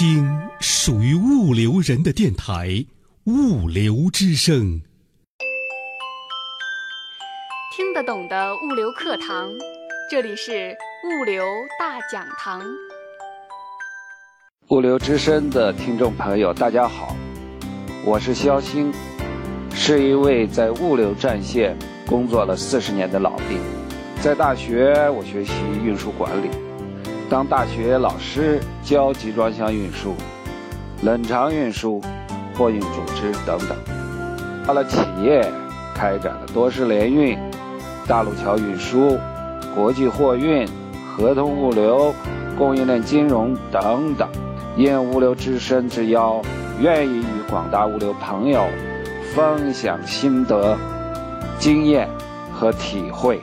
[0.00, 0.24] 听
[0.60, 2.68] 属于物流人的电台
[3.24, 4.54] 《物流之声》，
[7.76, 9.50] 听得懂的物流课堂，
[10.08, 11.44] 这里是物流
[11.80, 12.62] 大讲堂。
[14.68, 17.16] 物流之声的听众朋友，大家好，
[18.04, 18.92] 我是肖星，
[19.74, 21.76] 是一位在物流战线
[22.06, 23.58] 工作了四十年的老兵。
[24.22, 25.52] 在大学，我学习
[25.84, 26.67] 运输管理。
[27.30, 30.14] 当大学老师教集装箱运输、
[31.02, 32.00] 冷藏运输、
[32.54, 33.76] 货运组织等等，
[34.66, 35.40] 到了企业
[35.94, 37.38] 开展了多式联运、
[38.06, 39.18] 大陆桥运输、
[39.74, 40.66] 国际货运、
[41.14, 42.14] 合同物流、
[42.56, 44.26] 供应链金融等等。
[44.78, 46.40] 应物流之声之邀，
[46.80, 48.64] 愿意与广大物流朋友
[49.34, 50.78] 分享心得、
[51.58, 52.08] 经验
[52.54, 53.40] 和体会。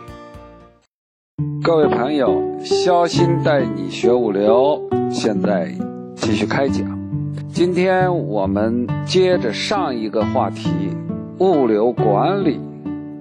[1.62, 5.70] 各位朋友，肖鑫带你学物流，现在
[6.16, 6.88] 继续开讲。
[7.50, 10.70] 今天我们接着上一个话题——
[11.40, 12.58] 物流管理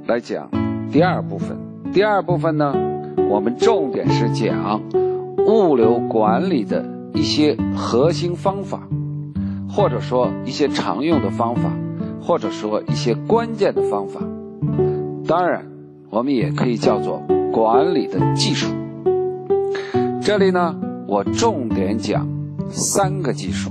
[0.07, 0.49] 来讲
[0.93, 1.57] 第二部分。
[1.93, 2.73] 第二部分呢，
[3.31, 4.81] 我们重点是讲
[5.49, 6.85] 物流管理的
[7.15, 8.87] 一些核心方法，
[9.69, 11.73] 或者说一些常用的方法，
[12.23, 14.21] 或者说一些关键的方法。
[15.27, 15.67] 当然，
[16.11, 17.21] 我们也可以叫做。
[17.55, 18.67] 管理的技术，
[20.21, 20.75] 这里呢，
[21.07, 22.29] 我重点讲
[22.69, 23.71] 三个技术，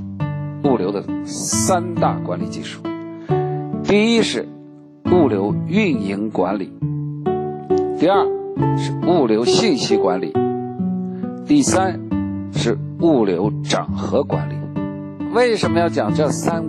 [0.64, 2.82] 物流的三大管理技术。
[3.84, 4.48] 第一是
[5.12, 6.72] 物流运营管理，
[8.00, 8.26] 第二
[8.78, 10.32] 是物流信息管理，
[11.46, 12.00] 第三
[12.54, 14.56] 是物流整合管理。
[15.34, 16.64] 为什么要讲这三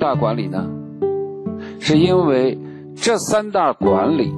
[0.00, 0.66] 大管理呢？
[1.80, 2.58] 是因为
[2.94, 4.32] 这三大管理。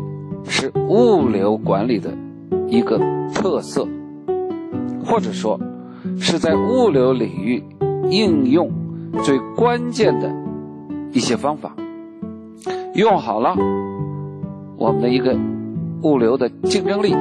[0.48, 2.10] 是物流管理的
[2.66, 2.98] 一个
[3.34, 3.86] 特色，
[5.04, 5.60] 或者说
[6.18, 7.62] 是在物流领域
[8.10, 8.70] 应用
[9.22, 10.34] 最关键的
[11.12, 11.74] 一些方法。
[12.94, 13.54] 用好了，
[14.76, 15.36] 我们的一个
[16.02, 17.14] 物流的竞争力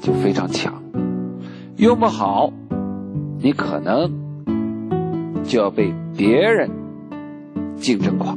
[0.00, 0.72] 就非常强；
[1.76, 2.52] 用不好，
[3.40, 4.10] 你可能
[5.44, 6.70] 就要被别人
[7.76, 8.36] 竞争垮。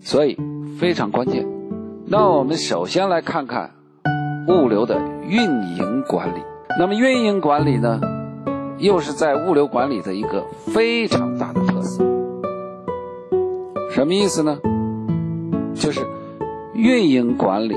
[0.00, 0.36] 所以
[0.78, 1.46] 非常关键。
[2.12, 3.70] 那我们首先来看看
[4.48, 6.40] 物流的运营管理。
[6.76, 8.00] 那么运营管理呢，
[8.78, 10.44] 又是在物流管理的一个
[10.74, 12.04] 非常大的特色。
[13.90, 14.58] 什么意思呢？
[15.72, 16.00] 就是
[16.74, 17.76] 运营管理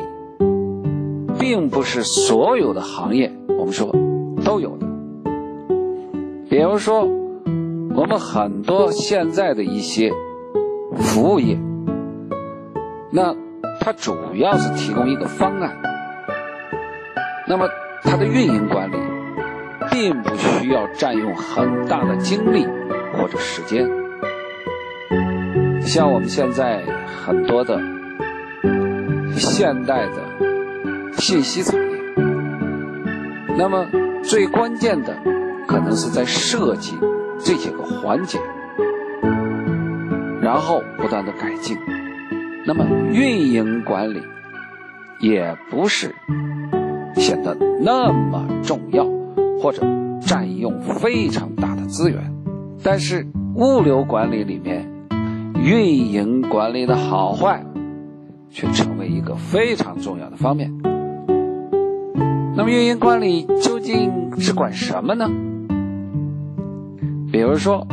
[1.38, 3.96] 并不是所有的行业我们说
[4.44, 4.88] 都有的。
[6.50, 7.08] 比如说，
[7.96, 10.12] 我们很多现在的一些
[10.96, 11.56] 服务业，
[13.12, 13.43] 那。
[13.86, 15.78] 它主要是提供一个方案，
[17.46, 17.68] 那么
[18.02, 18.96] 它的运营管理
[19.92, 22.66] 并不需要占用很大的精力
[23.12, 23.86] 或者时间。
[25.82, 26.82] 像我们现在
[27.26, 27.78] 很多的
[29.36, 31.98] 现代的信息产业，
[33.58, 33.86] 那么
[34.24, 35.14] 最关键的
[35.68, 36.98] 可能是在设计
[37.38, 38.40] 这些个环节，
[40.42, 41.78] 然后不断的改进。
[42.66, 44.22] 那么运营管理
[45.20, 46.16] 也不是
[47.16, 49.06] 显得那么重要，
[49.60, 49.86] 或者
[50.22, 52.34] 占用非常大的资源，
[52.82, 54.90] 但是物流管理里面，
[55.62, 57.66] 运营管理的好坏
[58.50, 60.72] 却成为一个非常重要的方面。
[62.56, 65.30] 那么运营管理究竟是管什么呢？
[67.30, 67.86] 比如说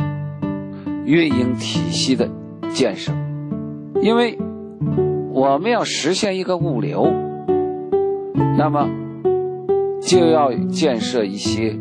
[1.05, 2.29] 运营体系的
[2.73, 3.11] 建设，
[4.01, 4.37] 因为。
[5.41, 7.11] 我们要实现一个物流，
[8.59, 8.87] 那么
[9.99, 11.79] 就要建设一些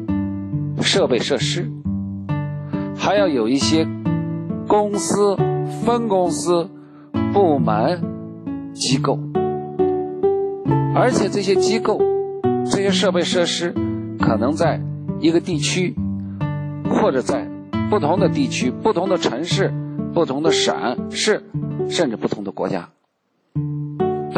[0.81, 1.71] 设备设施，
[2.97, 3.87] 还要有一些
[4.66, 5.37] 公司、
[5.84, 6.71] 分公司、
[7.34, 8.00] 部门、
[8.72, 9.19] 机构，
[10.94, 12.00] 而且这些机构、
[12.65, 13.75] 这些设备设施
[14.19, 14.81] 可能在
[15.21, 15.94] 一个地区，
[16.88, 17.47] 或者在
[17.91, 19.71] 不同的地区、不同的城市、
[20.15, 21.42] 不同的省市，
[21.91, 22.89] 甚至不同的国家。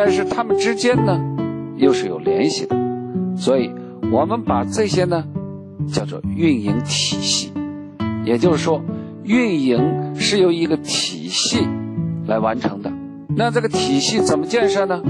[0.05, 1.17] 但是它们之间呢，
[1.77, 2.77] 又是有联系的，
[3.37, 3.71] 所以
[4.11, 5.25] 我们把这些呢
[5.87, 7.53] 叫做运营体系，
[8.25, 8.83] 也就是说，
[9.23, 11.69] 运营是由一个体系
[12.27, 12.93] 来完成的。
[13.29, 15.01] 那这个体系怎么建设呢？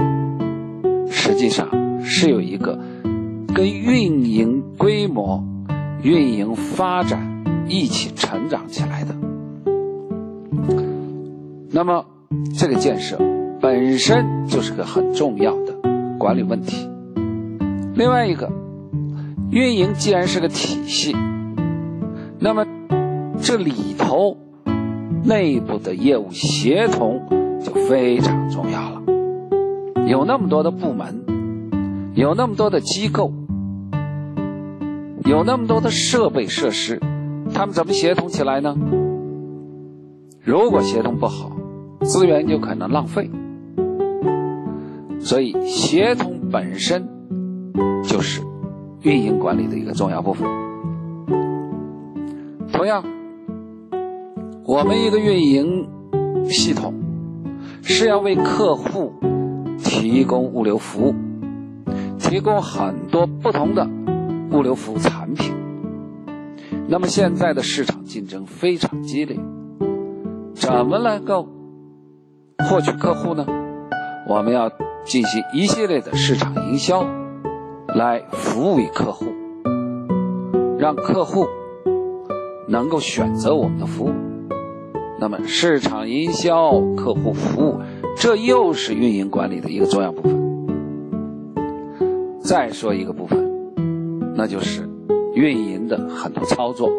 [1.09, 1.71] 实际上
[2.05, 2.79] 是有一个
[3.55, 5.43] 跟运营规模、
[6.03, 9.17] 运营发展一起成长起来的。
[11.71, 12.05] 那么
[12.59, 13.19] 这个建设。
[13.63, 15.73] 本身就是个很重要的
[16.19, 16.91] 管理问题。
[17.95, 18.51] 另外一个，
[19.53, 21.15] 运营既然是个体系，
[22.41, 22.67] 那么
[23.41, 24.37] 这里头
[25.23, 27.23] 内部的业务协同
[27.65, 29.01] 就非常重要了。
[30.09, 31.23] 有那么多的部门，
[32.17, 33.33] 有那么多的机构，
[35.25, 37.01] 有那么多的设备设施，
[37.55, 38.77] 他们怎么协同起来呢？
[40.41, 41.53] 如果协同不好，
[42.01, 43.31] 资源就可能浪费。
[45.25, 47.09] 所以，协同本身
[48.05, 48.43] 就是
[49.03, 50.47] 运营管理的一个重要部分。
[52.73, 53.05] 同样，
[54.65, 55.89] 我们一个运营
[56.47, 56.93] 系统
[57.83, 59.13] 是要为客户
[59.79, 61.15] 提供物流服务，
[62.19, 63.89] 提供很多不同的
[64.51, 65.55] 物流服务产品。
[66.89, 69.39] 那么，现在的市场竞争非常激烈。
[70.55, 71.49] 怎么能够
[72.69, 73.47] 获取客户呢？
[74.29, 74.71] 我们要
[75.05, 77.07] 进行一系列的市场营销，
[77.95, 79.27] 来服务于客户，
[80.79, 81.47] 让客户
[82.69, 84.13] 能够选择我们的服务。
[85.19, 87.81] 那么，市场营销、客户服务，
[88.17, 90.41] 这又是运营管理的一个重要部分。
[92.41, 93.39] 再说一个部分，
[94.35, 94.89] 那就是
[95.35, 96.91] 运营的很多操作。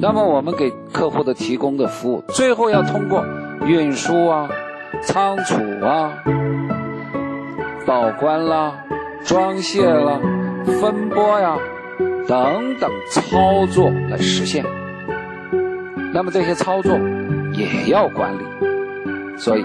[0.00, 3.22] 那么我们给客户的提供的服务，最后要通过
[3.66, 4.48] 运输啊、
[5.02, 5.54] 仓储
[5.84, 6.14] 啊、
[7.86, 8.74] 报关啦、
[9.24, 10.20] 装卸啦、
[10.80, 11.56] 分拨呀
[12.26, 14.64] 等等操作来实现。
[16.12, 16.98] 那么这些操作
[17.52, 18.44] 也要管理，
[19.36, 19.64] 所以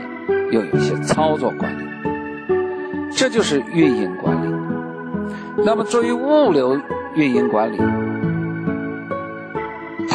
[0.51, 1.83] 又有一些操作管理，
[3.11, 4.53] 这就是运营管理。
[5.65, 6.79] 那么作为物流
[7.15, 7.77] 运营管理。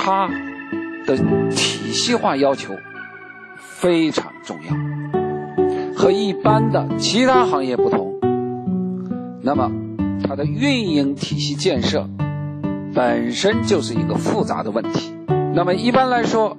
[0.05, 0.29] 它
[1.07, 1.17] 的
[1.51, 2.77] 体系化要求
[3.57, 4.75] 非常重要，
[6.03, 8.19] 和一般的其他行业不同。
[9.41, 9.71] 那么，
[10.25, 12.09] 它的运营体系建设
[12.93, 15.15] 本身就是一个复杂的问题。
[15.55, 16.57] 那么，一般来说，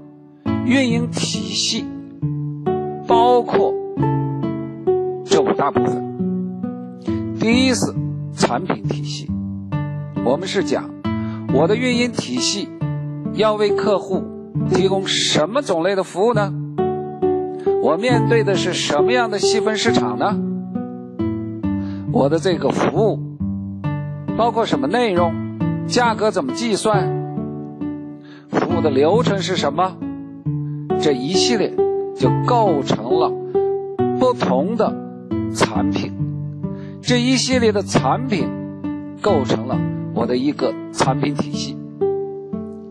[0.65, 1.83] 运营体系
[3.05, 3.73] 包括
[5.25, 6.01] 这五大部分。
[7.37, 7.93] 第一是
[8.37, 9.29] 产品体系，
[10.23, 10.89] 我们是讲
[11.53, 12.69] 我的运营体系。
[13.33, 14.23] 要为客户
[14.69, 16.53] 提供什么种类的服务呢？
[17.81, 20.37] 我面对的是什么样的细分市场呢？
[22.11, 23.19] 我的这个服务
[24.37, 25.33] 包括什么内容？
[25.87, 27.11] 价格怎么计算？
[28.49, 29.97] 服务的流程是什么？
[31.01, 31.73] 这一系列
[32.15, 33.31] 就构成了
[34.19, 34.93] 不同的
[35.53, 36.13] 产品。
[37.01, 38.47] 这一系列的产品
[39.21, 39.77] 构成了
[40.13, 41.77] 我的一个产品体系。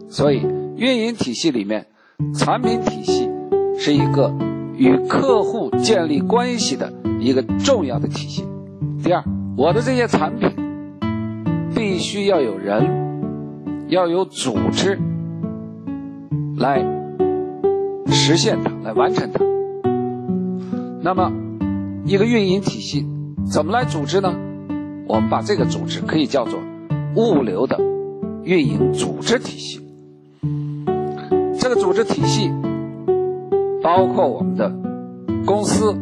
[0.09, 0.47] 所以，
[0.77, 1.87] 运营体系里面，
[2.35, 3.31] 产品体系
[3.79, 4.31] 是一个
[4.83, 8.45] 与客户建立关系的一个重要的体系。
[9.05, 9.23] 第二，
[9.57, 10.51] 我的这些产品
[11.73, 14.99] 必须要有人，要有组织
[16.57, 16.85] 来
[18.09, 19.45] 实现它，来完成它。
[21.01, 21.31] 那么，
[22.05, 23.07] 一个运营体系
[23.49, 24.35] 怎么来组织呢？
[25.07, 26.59] 我们把这个组织可以叫做
[27.15, 27.79] 物流的
[28.43, 29.81] 运营组织体系。
[31.61, 32.51] 这个组织体系
[33.83, 34.71] 包括我们的
[35.45, 35.95] 公司、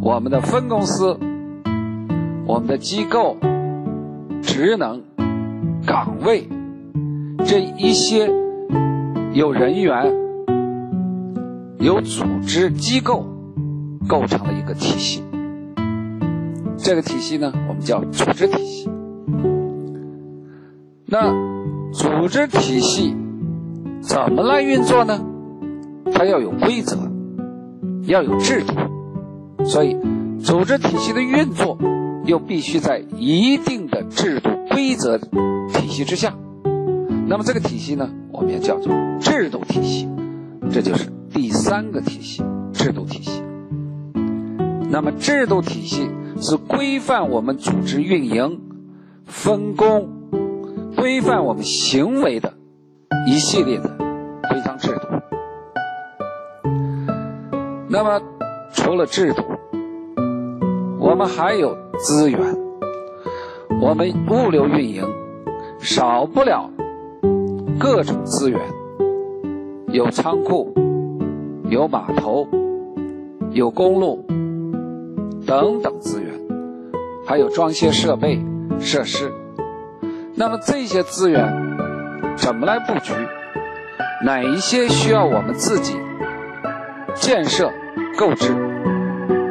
[0.00, 1.18] 我们的分公司、
[2.46, 3.36] 我们的机构、
[4.40, 5.02] 职能、
[5.84, 6.48] 岗位
[7.44, 8.30] 这一些
[9.32, 10.14] 有人员、
[11.78, 13.26] 有组织机构
[14.08, 15.24] 构成了一个体系。
[16.76, 18.88] 这个体系呢，我们叫组织体系。
[21.06, 21.32] 那
[21.92, 23.16] 组织体系。
[24.00, 25.20] 怎么来运作呢？
[26.14, 26.96] 它要有规则，
[28.06, 28.74] 要有制度，
[29.64, 29.96] 所以
[30.42, 31.78] 组织体系的运作
[32.24, 36.34] 又必须在一定的制度规则体系之下。
[37.26, 40.08] 那么这个体系呢，我们也叫做制度体系，
[40.70, 42.42] 这就是第三个体系——
[42.72, 43.42] 制度体系。
[44.90, 46.08] 那么制度体系
[46.40, 48.60] 是规范我们组织运营、
[49.24, 50.08] 分工、
[50.96, 52.54] 规范我们行为的。
[53.26, 53.88] 一系列的
[54.50, 54.91] 规章制
[57.92, 58.22] 那么，
[58.72, 59.42] 除了制度，
[60.98, 62.40] 我们还有资源。
[63.82, 65.04] 我们物流运营
[65.78, 66.70] 少不了
[67.78, 68.58] 各种资源，
[69.88, 70.72] 有仓库，
[71.68, 72.48] 有码头，
[73.50, 74.24] 有公路
[75.46, 76.32] 等等资源，
[77.26, 78.42] 还有装卸设备
[78.80, 79.30] 设施。
[80.34, 81.70] 那么这些资源。
[82.38, 83.12] 怎么来布局？
[84.24, 85.98] 哪一些需要我们自己
[87.14, 87.70] 建设
[88.16, 88.54] 购置？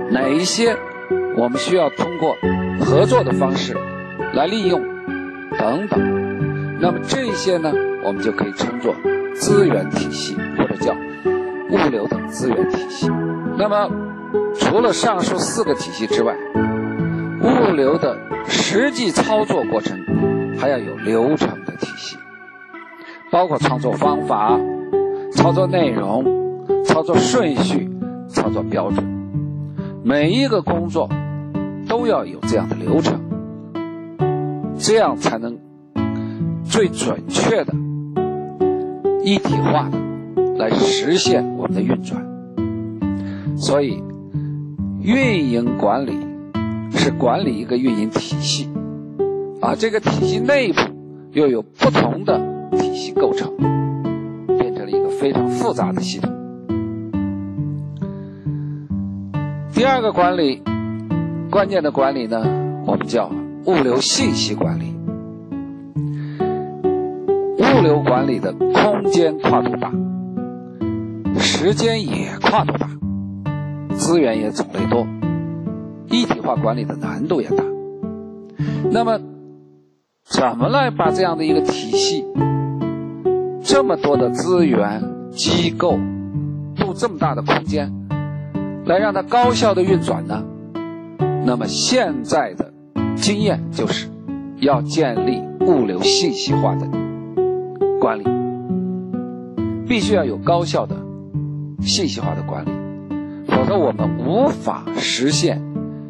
[0.10, 0.76] 哪一些
[1.38, 2.36] 我们需要通过
[2.80, 3.76] 合作的方式
[4.34, 4.82] 来利用？
[5.58, 7.72] 等等，那么这些呢，
[8.04, 8.96] 我们就可以称作
[9.36, 10.94] 资源体系，或者叫
[11.70, 13.10] 物流的资源体系。
[13.58, 13.90] 那么
[14.56, 16.36] 除了上述四个体系之外，
[17.42, 20.00] 物流的实际操作过程
[20.58, 22.18] 还要有流程的体系，
[23.30, 24.58] 包括操作方法、
[25.34, 26.24] 操作内容、
[26.86, 27.90] 操作顺序、
[28.32, 29.06] 操作标准。
[30.04, 31.10] 每一个工作
[31.88, 33.22] 都要有这样的流程，
[34.78, 35.60] 这样才能
[36.64, 37.74] 最准确的、
[39.24, 40.00] 一体化的
[40.58, 42.26] 来实现我们的运转。
[43.56, 44.02] 所以，
[45.02, 46.32] 运营管理。
[46.94, 48.70] 是管理一个运营体系，
[49.60, 50.82] 啊，这个体系内部
[51.32, 53.56] 又有不同的体系构成，
[54.60, 56.32] 变成了一个非常复杂的系统。
[59.82, 60.62] 第二个管理，
[61.50, 62.40] 关键的管理呢，
[62.86, 63.32] 我们叫
[63.66, 64.96] 物流信息管理。
[67.58, 69.92] 物流管理的空间跨度大，
[71.40, 72.88] 时间也跨度大，
[73.96, 75.08] 资源也种类多。
[76.12, 77.64] 一体化管理的难度也大，
[78.92, 79.20] 那么
[80.24, 82.24] 怎么来把这样的一个体系，
[83.64, 85.98] 这么多的资源机构，
[86.76, 87.92] 布这么大的空间，
[88.92, 90.44] 来让它高效的运转呢？
[91.46, 92.74] 那么现在的
[93.16, 94.08] 经验就是，
[94.60, 96.88] 要建立物流信息化的
[98.00, 98.24] 管理，
[99.88, 100.96] 必须要有高效的
[101.80, 102.70] 信息化的管理，
[103.48, 105.62] 否则我们无法实现。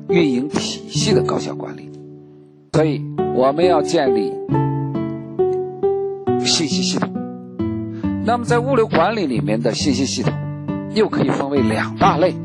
[0.10, 1.90] 运营体系的高效管理，
[2.74, 3.02] 所以
[3.34, 4.34] 我们要建立
[6.44, 7.10] 信息系统。
[8.26, 10.34] 那么在物流管理里面的信息系统，
[10.94, 12.36] 又可以分为两大类，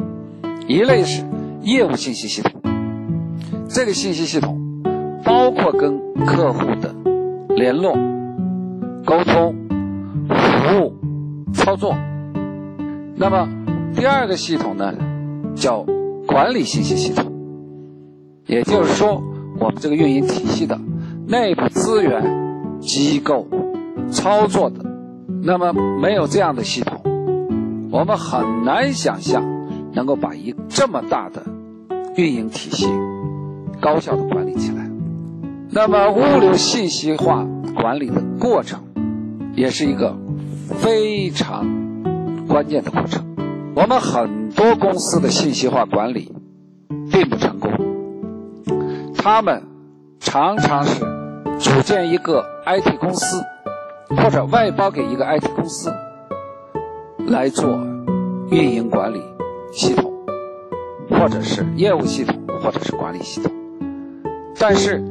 [0.69, 1.25] 一类是
[1.63, 2.61] 业务信息系统，
[3.69, 4.83] 这个信息系统
[5.25, 6.95] 包括跟客户的
[7.55, 7.97] 联络、
[9.05, 9.55] 沟通、
[10.29, 10.93] 服务、
[11.53, 11.95] 操作。
[13.15, 13.49] 那么
[13.95, 14.93] 第二个系统呢，
[15.55, 15.87] 叫
[16.27, 17.33] 管理信息系统。
[18.47, 19.23] 也就是说，
[19.59, 20.79] 我们这个运营体系的
[21.27, 23.47] 内部资源、机构、
[24.11, 24.85] 操作的，
[25.43, 27.01] 那么没有这样的系统，
[27.91, 29.43] 我们很难想象
[29.97, 31.43] 能够把一这么大的
[32.17, 32.87] 运营体系
[33.81, 34.89] 高效的管理起来。
[35.71, 38.83] 那么，物流信息化管理的过程，
[39.55, 40.15] 也是一个
[40.79, 41.67] 非常
[42.47, 43.25] 关键的过程。
[43.75, 46.31] 我们很多公司的信息化管理
[47.11, 47.73] 并不成功。
[49.17, 49.63] 他们
[50.21, 51.01] 常常是
[51.59, 53.43] 组建一个 IT 公司，
[54.17, 55.93] 或者外包给一个 IT 公司
[57.27, 57.79] 来做
[58.51, 59.21] 运营管理
[59.77, 60.11] 系统，
[61.11, 63.53] 或者是业务系统，或者是管理系统。
[64.59, 65.05] 但是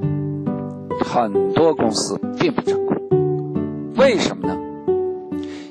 [1.05, 2.97] 很多公司并不成功，
[3.95, 4.57] 为什么呢？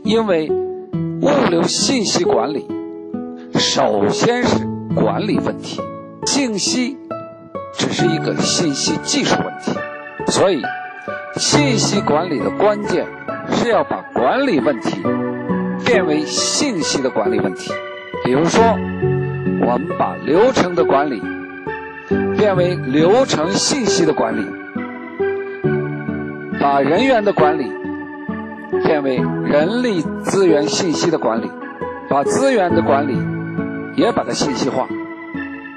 [0.04, 0.48] 因为
[1.22, 2.68] 物流信息管理
[3.54, 5.80] 首先是管理问题，
[6.24, 6.96] 信息。
[7.76, 9.72] 只是一个信息技术问题，
[10.30, 10.62] 所以
[11.34, 13.04] 信息管理的关键
[13.50, 15.02] 是要把管理问题
[15.84, 17.72] 变为信息的管理问题。
[18.24, 18.62] 比如说，
[19.60, 21.22] 我们把流程的管理
[22.38, 24.42] 变为流程信息的管理，
[26.58, 27.70] 把人员的管理
[28.82, 31.50] 变为人力资源信息的管理，
[32.08, 33.14] 把资源的管理
[33.94, 34.88] 也把它信息化，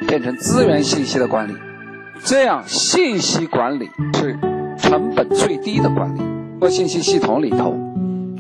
[0.08, 1.54] 变成资源信息的管理。
[2.24, 4.40] 这样，信息管理是
[4.78, 6.22] 成本最低的管理。
[6.62, 7.76] 做信息系统里头，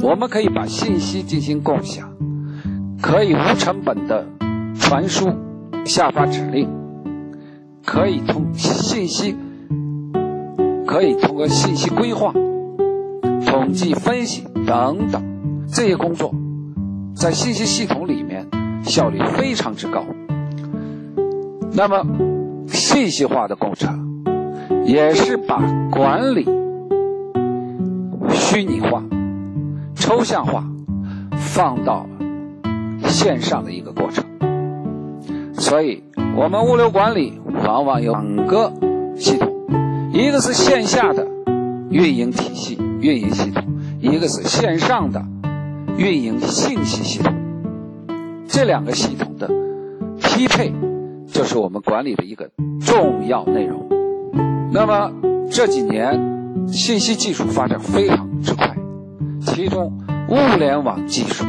[0.01, 2.09] 我们可以把信息进行共享，
[3.01, 4.25] 可以无成本的
[4.79, 5.29] 传输、
[5.85, 6.69] 下发指令，
[7.85, 9.35] 可以通信息，
[10.85, 12.33] 可以通过信息规划、
[13.45, 15.23] 统计分析等等
[15.67, 16.33] 这些工作，
[17.15, 18.47] 在信息系统里面
[18.83, 20.03] 效率非常之高。
[21.73, 22.05] 那么。
[22.69, 24.23] 信息化的工程，
[24.85, 25.57] 也是把
[25.89, 26.45] 管理
[28.29, 29.01] 虚拟化、
[29.95, 30.65] 抽象化
[31.37, 32.05] 放到
[33.17, 34.23] 线上的一个过程。
[35.53, 36.03] 所以，
[36.35, 38.71] 我们物流管理往往有两个
[39.15, 39.51] 系统：
[40.13, 41.27] 一个是线下的
[41.89, 43.63] 运营体系、运营系统；
[43.99, 45.25] 一个是线上的
[45.97, 47.33] 运营信息系统。
[48.47, 49.49] 这两个系统的
[50.21, 50.71] 匹配。
[51.29, 53.85] 就是我们管理的一个重要内容。
[54.71, 55.11] 那么
[55.51, 58.75] 这几年信息技术发展非常之快，
[59.41, 59.91] 其中
[60.29, 61.43] 物联网技术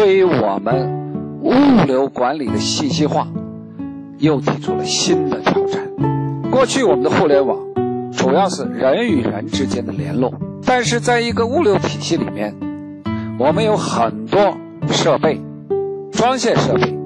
[0.00, 1.52] 对于我们物
[1.86, 3.28] 流管理的信息化
[4.16, 5.82] 又提出了新的挑战。
[6.50, 7.58] 过去我们的互联网
[8.10, 10.32] 主要是人与人之间的联络，
[10.64, 12.54] 但是在一个物流体系里面，
[13.38, 14.56] 我们有很多
[14.88, 15.38] 设备、
[16.12, 16.96] 装卸设备、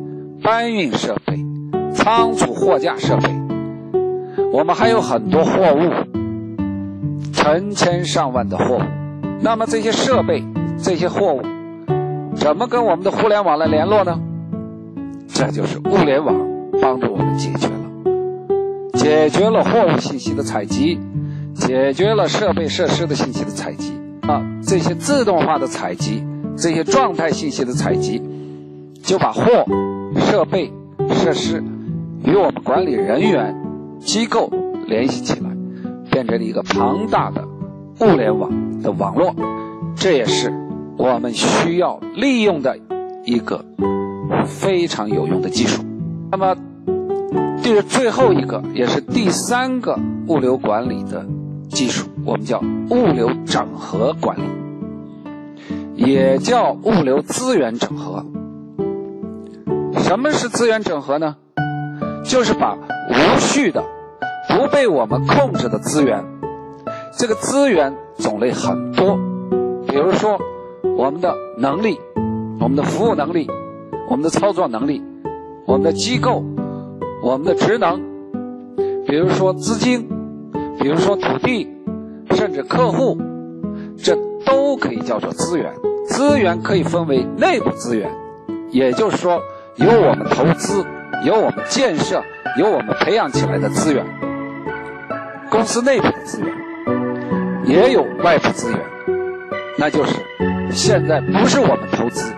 [0.41, 1.45] 搬运设备、
[1.93, 3.29] 仓储货架设备，
[4.53, 5.91] 我们还有很多货物，
[7.33, 8.83] 成千上万的货物。
[9.41, 10.45] 那么这些设备、
[10.81, 11.43] 这些货物，
[12.35, 14.21] 怎么跟我们的互联网来联络呢？
[15.29, 16.35] 这就是物联网
[16.81, 17.75] 帮助我们解决了，
[18.95, 20.99] 解决了货物信息的采集。
[21.55, 26.25] 解决了设备设施的信息的采集啊，这些自动化的采集，
[26.57, 28.21] 这些状态信息的采集，
[29.05, 29.65] 就把货、
[30.17, 30.73] 设备、
[31.13, 31.63] 设施
[32.25, 33.55] 与我们管理人员、
[34.01, 34.51] 机构
[34.89, 35.51] 联系起来，
[36.11, 37.45] 变成了一个庞大的
[38.01, 39.33] 物联网的网络。
[39.95, 40.53] 这也是
[40.97, 42.79] 我们需要利用的
[43.25, 43.65] 一个
[44.47, 45.83] 非常有用的技术。
[46.31, 46.57] 那么，
[47.63, 49.99] 第最后一个也是第三个
[50.29, 51.25] 物流管理的。
[51.71, 54.43] 技术我们叫物流整合管理，
[55.97, 58.25] 也叫物流资源整合。
[59.97, 61.35] 什么是资源整合呢？
[62.25, 63.83] 就是把无序的、
[64.49, 66.25] 不被我们控制的资源，
[67.19, 69.19] 这个资源种类很多，
[69.89, 70.39] 比如说
[70.97, 71.99] 我们的能力、
[72.61, 73.51] 我们的服务能力、
[74.09, 75.03] 我们的操作能力、
[75.67, 76.45] 我们的机构、
[77.23, 78.01] 我们的职能，
[79.07, 80.09] 比如说资金。
[80.77, 81.67] 比如说土地，
[82.33, 83.17] 甚至客户，
[83.97, 84.15] 这
[84.45, 85.73] 都可以叫做资源。
[86.05, 88.11] 资源可以分为内部资源，
[88.71, 89.41] 也就是说
[89.77, 90.85] 由我们投资、
[91.25, 92.23] 由我们建设、
[92.59, 94.05] 由我们培养起来的资源，
[95.49, 96.53] 公司内部的资源；
[97.65, 98.79] 也有外部资源，
[99.77, 100.15] 那就是
[100.71, 102.33] 现在不是我们投资，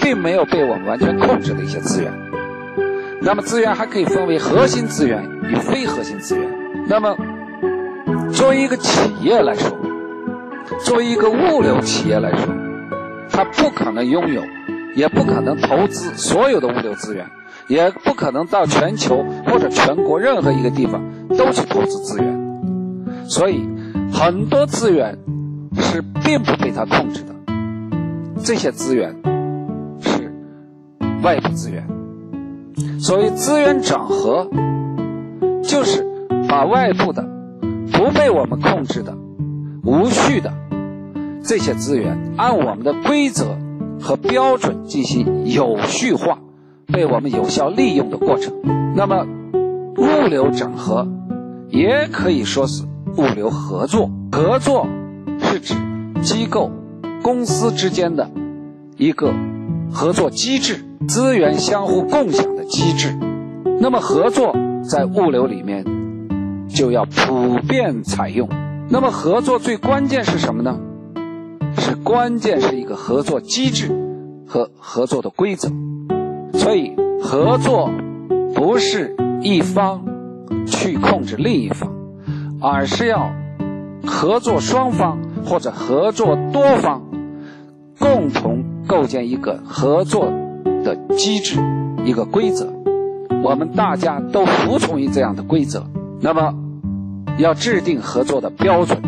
[0.00, 2.12] 并没有被我们完全控制的一些资源。
[3.20, 6.48] 那么资源还可以分为核心资源与非核心资源。
[6.88, 7.16] 那么
[8.32, 9.70] 作为一个企业来说，
[10.84, 12.52] 作为一个物流企业来说，
[13.30, 14.42] 它不可能拥有，
[14.96, 17.24] 也不可能投资所有的物流资源，
[17.68, 22.42] 也不可能到全球或者全国任何一个地方都去投资资源。
[23.24, 23.68] 所以，
[24.12, 25.16] 很多资源
[25.80, 27.34] 是并不被它控制的，
[28.42, 29.14] 这些资源
[30.00, 30.32] 是
[31.22, 31.86] 外部资源。
[32.98, 34.48] 所谓资源整合，
[35.62, 36.04] 就是
[36.48, 37.30] 把外部的。
[37.94, 39.16] 不被我们控制的、
[39.84, 40.52] 无序的
[41.44, 43.56] 这些资源，按我们的规则
[44.00, 46.40] 和标准进行有序化，
[46.86, 48.52] 被我们有效利用的过程。
[48.96, 49.24] 那么，
[49.98, 51.06] 物流整合
[51.68, 52.82] 也可以说是
[53.18, 54.10] 物流合作。
[54.32, 54.88] 合作
[56.22, 56.70] 机构、
[57.22, 58.30] 公司之间的
[58.96, 59.34] 一个
[59.92, 63.14] 合作机制，资源相互共享的机制。
[63.80, 64.56] 那么，合作
[64.88, 65.84] 在物流里面。
[66.74, 68.48] 就要普遍采用。
[68.88, 70.80] 那么合作最关键是什么呢？
[71.76, 73.90] 是关键是一个合作机制
[74.46, 75.70] 和合作的规则。
[76.54, 77.90] 所以合作
[78.54, 80.06] 不是一方
[80.66, 81.92] 去控制另一方，
[82.58, 83.30] 而是要
[84.06, 87.02] 合作双方或者合作多方
[87.98, 90.26] 共同构建一个合作
[90.84, 91.60] 的机制、
[92.04, 92.72] 一个规则。
[93.42, 95.84] 我们大家都服从于这样的规则。
[96.20, 96.54] 那么。
[97.38, 99.00] 要制定合作的标准，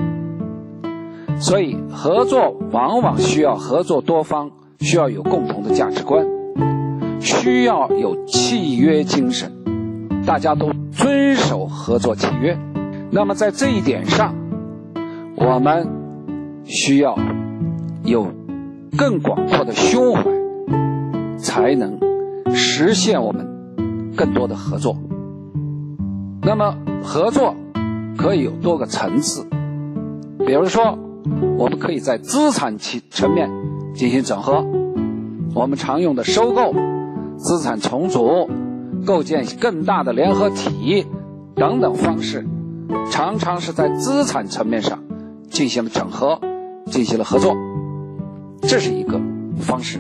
[1.39, 6.27] 所以合作往往需要合作多方，需要有共同的价值观，
[7.21, 9.53] 需要有契约精神，
[10.25, 12.59] 大家都遵守合作契约。
[13.11, 14.35] 那么在这一点上，
[15.37, 15.87] 我们
[16.65, 17.19] 需要
[18.05, 18.27] 有
[18.97, 20.25] 更广阔的胸怀，
[21.39, 21.99] 才能
[22.55, 24.97] 实现我们更多的合作。
[26.43, 27.55] 那么合作。
[28.17, 29.45] 可以有多个层次，
[30.47, 30.97] 比如说，
[31.59, 33.51] 我们可以在资产层层面
[33.93, 34.65] 进行整合，
[35.53, 36.73] 我们常用的收购、
[37.37, 38.49] 资产重组、
[39.05, 41.05] 构建更大的联合体
[41.57, 42.47] 等等方式，
[43.11, 45.01] 常常是在资产层面上
[45.51, 46.41] 进行整合，
[46.87, 47.55] 进行了合作，
[48.63, 49.21] 这是一个
[49.59, 49.99] 方式。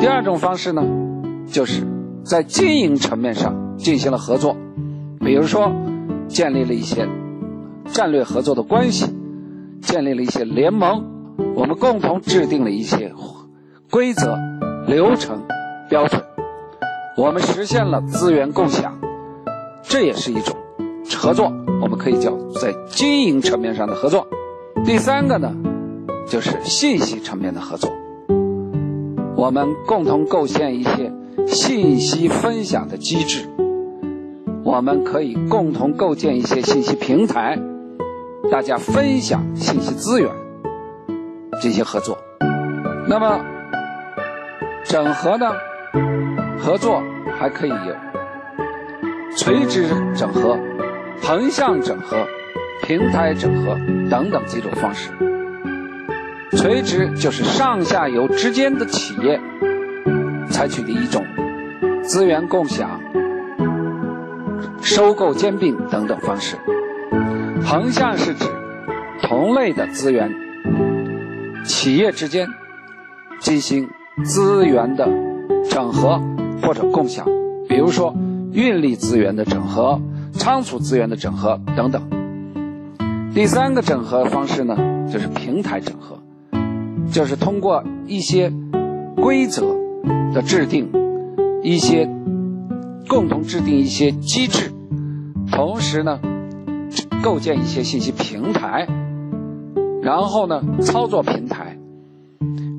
[0.00, 0.82] 第二种方式呢，
[1.46, 1.86] 就是
[2.24, 4.56] 在经营层面上进行了合作，
[5.20, 5.72] 比如说。
[6.28, 7.06] 建立了一些
[7.84, 9.04] 战略合作的关系，
[9.82, 11.04] 建立了一些联盟，
[11.54, 13.12] 我们共同制定了一些
[13.90, 14.38] 规则、
[14.86, 15.42] 流程、
[15.90, 16.22] 标准，
[17.18, 18.98] 我们实现了资源共享，
[19.82, 20.56] 这也是一种
[21.18, 21.52] 合作，
[21.82, 24.26] 我们可以叫在经营层面上的合作。
[24.86, 25.52] 第三个呢，
[26.28, 27.90] 就是信息层面的合作，
[29.36, 31.12] 我们共同构建一些
[31.46, 33.48] 信息分享的机制。
[34.64, 37.58] 我们可以共同构建一些信息平台，
[38.50, 40.30] 大家分享信息资源。
[41.60, 42.18] 进行合作。
[43.06, 43.40] 那么
[44.84, 45.52] 整合呢？
[46.58, 47.00] 合作
[47.38, 47.94] 还可以有
[49.36, 50.58] 垂直整合、
[51.22, 52.16] 横向整合、
[52.82, 53.76] 平台整合
[54.10, 55.10] 等等几种方式。
[56.56, 59.40] 垂直就是上下游之间的企业
[60.50, 61.24] 采取的一种
[62.04, 63.00] 资源共享、
[64.82, 66.56] 收购兼并等等方式。
[67.64, 68.44] 横向是指
[69.22, 70.30] 同类的资源
[71.64, 72.46] 企业之间
[73.40, 73.88] 进行
[74.24, 75.08] 资源的
[75.70, 76.20] 整合
[76.62, 77.26] 或者共享，
[77.68, 78.14] 比如说
[78.52, 80.00] 运力资源的整合、
[80.32, 82.02] 仓储资源的整合等等。
[83.34, 84.76] 第三个整合方式呢，
[85.10, 86.21] 就是平台整合。
[87.10, 88.52] 就是通过一些
[89.16, 89.76] 规则
[90.32, 90.90] 的制定，
[91.62, 92.08] 一些
[93.08, 94.70] 共同制定一些机制，
[95.50, 96.20] 同时呢，
[97.22, 98.88] 构建一些信息平台，
[100.02, 101.76] 然后呢，操作平台，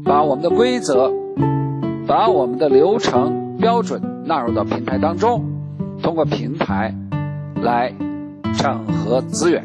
[0.03, 1.11] 把我们的规则、
[2.07, 5.45] 把我们的流程标准纳入到平台当中，
[6.01, 6.95] 通过平台
[7.61, 7.93] 来
[8.57, 9.63] 整合资源。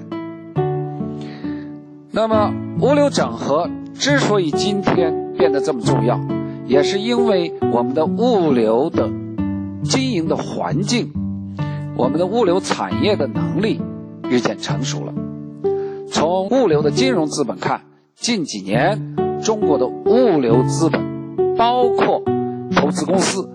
[2.10, 3.70] 那么物流整合。
[3.98, 6.20] 之所以今天变得这么重要，
[6.66, 9.10] 也是因为我们的物流的
[9.82, 11.12] 经营的环境，
[11.96, 13.80] 我们的物流产业的能力
[14.30, 15.12] 日渐成熟了。
[16.12, 17.82] 从物流的金融资本看，
[18.14, 21.02] 近几年中国的物流资本，
[21.56, 22.22] 包括
[22.76, 23.50] 投资公司，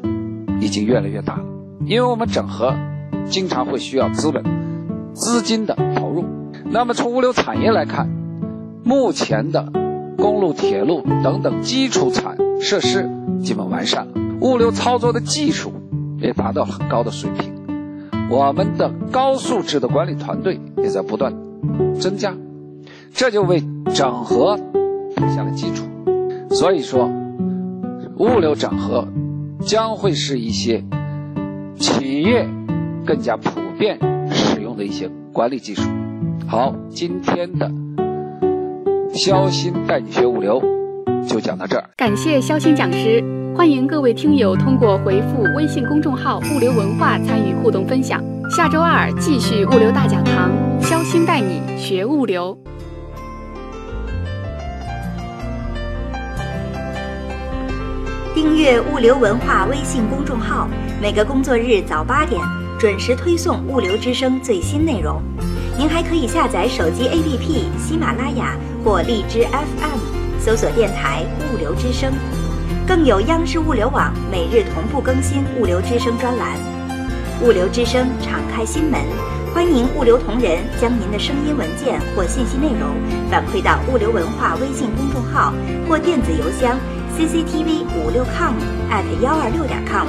[0.60, 1.44] 已经越来越大了。
[1.86, 2.76] 因为我们整合
[3.30, 4.44] 经常会需要资本、
[5.14, 6.26] 资金的投入。
[6.66, 8.10] 那么从物流产业来看，
[8.84, 9.83] 目前的。
[10.18, 13.10] 公路、铁路等等基础产设施
[13.42, 15.74] 基本完善了，物流操作的技术
[16.20, 17.54] 也达到很高的水平，
[18.30, 21.34] 我们的高素质的管理团队也在不断
[22.00, 22.34] 增加，
[23.14, 24.58] 这就为整合
[25.16, 25.86] 打下了基础。
[26.52, 27.10] 所以说，
[28.18, 29.08] 物流整合
[29.62, 30.84] 将会是一些
[31.80, 32.48] 企业
[33.06, 34.00] 更加普遍
[34.32, 35.90] 使用的一些管理技术。
[36.48, 37.83] 好，今天的。
[39.14, 40.60] 肖鑫带你学物流，
[41.28, 41.88] 就讲到这儿。
[41.96, 43.24] 感谢肖鑫讲师，
[43.56, 48.20] 欢迎各位听友通过回复微信公众号“物流文化”参与互动分享。
[48.50, 52.58] 下周二继续物流大讲堂，肖鑫带你学物流。
[58.34, 60.68] 订阅物流文化微信公众号，
[61.00, 62.42] 每个工作日早八点
[62.80, 65.22] 准时推送物流之声最新内容。
[65.78, 72.12] 您还可以下载手机 APP 喜马拉雅或荔枝 FM，搜索电台物流之声，
[72.86, 76.58] 更有央视物流网每日同步更新物流之声专栏。
[77.42, 79.00] 物流之声敞开心门，
[79.54, 82.96] 欢迎物流同仁将您的声音文件或信息内容
[83.30, 85.54] 反馈到物流文化微信公众号
[85.88, 86.78] 或电子邮箱
[87.18, 88.54] cctv 五六 com
[88.90, 90.08] at 幺二六点 com。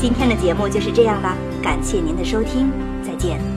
[0.00, 2.70] 今天的节目就是这样了，感谢您的收听，
[3.04, 3.51] 再见。